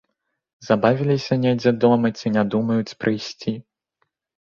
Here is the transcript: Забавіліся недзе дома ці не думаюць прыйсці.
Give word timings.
Забавіліся 0.67 1.37
недзе 1.45 1.75
дома 1.85 2.07
ці 2.17 2.35
не 2.41 2.49
думаюць 2.57 2.97
прыйсці. 3.03 3.51